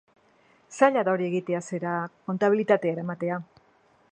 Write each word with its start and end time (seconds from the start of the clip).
Zaila 0.77 1.03
da 1.09 1.13
hori 1.17 1.27
egitea, 1.27 1.59
zera, 1.73 1.91
kontabilitatea 2.31 2.95
eramatea. 2.95 3.39